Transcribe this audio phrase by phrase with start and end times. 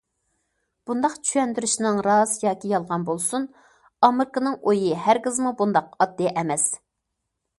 [0.89, 3.45] بۇنداق چۈشەندۈرۈشنىڭ راست ياكى يالغان بولسۇن،
[4.07, 6.65] ئامېرىكىنىڭ ئويى ھەرگىزمۇ بۇنداق ئاددىي ئەمەس.